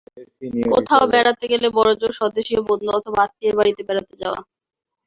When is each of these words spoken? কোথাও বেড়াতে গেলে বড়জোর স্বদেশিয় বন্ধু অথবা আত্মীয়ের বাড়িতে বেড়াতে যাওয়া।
কোথাও 0.73 1.03
বেড়াতে 1.13 1.45
গেলে 1.51 1.67
বড়জোর 1.77 2.11
স্বদেশিয় 2.19 2.61
বন্ধু 2.67 2.87
অথবা 2.97 3.19
আত্মীয়ের 3.25 3.57
বাড়িতে 3.59 3.81
বেড়াতে 3.87 4.13
যাওয়া। 4.21 4.39